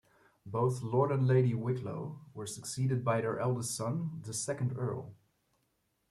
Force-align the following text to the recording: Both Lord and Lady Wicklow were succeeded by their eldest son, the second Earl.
Both 0.47 0.81
Lord 0.81 1.11
and 1.11 1.27
Lady 1.27 1.53
Wicklow 1.53 2.21
were 2.33 2.47
succeeded 2.47 3.05
by 3.05 3.21
their 3.21 3.39
eldest 3.39 3.75
son, 3.75 4.23
the 4.25 4.33
second 4.33 4.75
Earl. 4.75 5.13